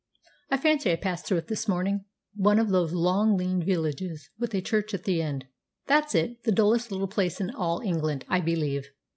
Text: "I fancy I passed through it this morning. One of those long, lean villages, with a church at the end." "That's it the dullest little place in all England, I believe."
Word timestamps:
"I 0.49 0.57
fancy 0.57 0.91
I 0.91 0.95
passed 0.95 1.27
through 1.27 1.37
it 1.37 1.47
this 1.47 1.67
morning. 1.67 2.05
One 2.33 2.57
of 2.57 2.69
those 2.69 2.91
long, 2.91 3.37
lean 3.37 3.61
villages, 3.63 4.31
with 4.39 4.51
a 4.55 4.59
church 4.59 4.95
at 4.95 5.03
the 5.03 5.21
end." 5.21 5.45
"That's 5.85 6.15
it 6.15 6.41
the 6.41 6.51
dullest 6.51 6.91
little 6.91 7.07
place 7.07 7.39
in 7.39 7.51
all 7.51 7.81
England, 7.81 8.25
I 8.27 8.39
believe." 8.41 8.87